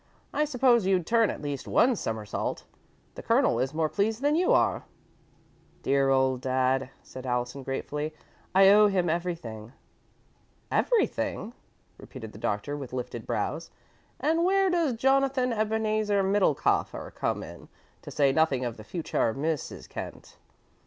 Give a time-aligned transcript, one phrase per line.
[0.33, 2.63] "I supposed you'd turn at least one somersault.
[3.13, 4.81] The Colonel is more pleased than you are."
[5.83, 8.11] "Dear old dad," said Allison, gratefully.
[8.55, 9.73] "I owe him everything."
[10.71, 11.53] "Everything?"
[11.99, 13.69] repeated the Doctor, with lifted brows.
[14.19, 17.67] "And where does Jonathan Ebenezer Middlekauffer come in,
[18.01, 19.87] to say nothing of the future Mrs.
[19.87, 20.35] Kent?"